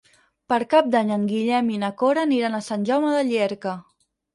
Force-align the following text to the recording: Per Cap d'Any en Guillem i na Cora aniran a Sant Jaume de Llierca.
Per 0.53 0.57
Cap 0.71 0.89
d'Any 0.95 1.11
en 1.17 1.29
Guillem 1.33 1.71
i 1.75 1.79
na 1.85 1.93
Cora 2.03 2.27
aniran 2.31 2.59
a 2.59 2.67
Sant 2.73 2.91
Jaume 2.93 3.17
de 3.19 3.25
Llierca. 3.33 3.81